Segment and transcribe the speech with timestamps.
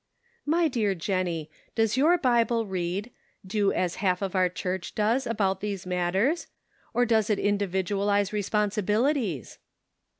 [0.57, 3.11] "My dear Jennie, does your Bible read,"
[3.55, 6.47] Do as half of our church does about these matters,'
[6.91, 9.57] or does it individualize responsi bilities